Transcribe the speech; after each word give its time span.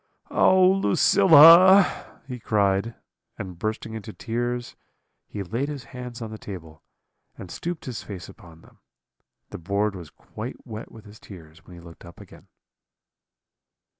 "'Oh, 0.31 0.67
Lucilla!' 0.71 2.23
he 2.27 2.39
cried; 2.39 2.95
and 3.37 3.59
bursting 3.59 3.93
into 3.93 4.11
tears, 4.11 4.75
he 5.27 5.43
laid 5.43 5.69
his 5.69 5.83
hands 5.83 6.23
on 6.23 6.31
the 6.31 6.39
table, 6.39 6.81
and 7.37 7.51
stooped 7.51 7.85
his 7.85 8.01
face 8.01 8.27
upon 8.27 8.61
them: 8.61 8.79
the 9.51 9.59
board 9.59 9.93
was 9.95 10.09
quite 10.09 10.65
wet 10.65 10.91
with 10.91 11.05
his 11.05 11.19
tears 11.19 11.63
when 11.67 11.75
he 11.75 11.79
looked 11.79 12.03
up 12.03 12.19
again. 12.19 12.47